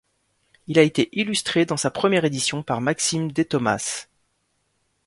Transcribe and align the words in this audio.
Il 0.65 0.79
a 0.79 0.81
été 0.81 1.09
illustré 1.11 1.65
dans 1.67 1.77
sa 1.77 1.91
première 1.91 2.25
édition 2.25 2.63
par 2.63 2.81
Maxime 2.81 3.31
Dethomas. 3.31 4.07